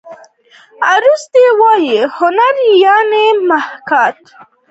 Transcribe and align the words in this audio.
ارستو 0.95 1.43
وايي 1.59 1.99
هنر 2.19 2.55
یعني 2.85 3.25
محاکات. 3.49 4.19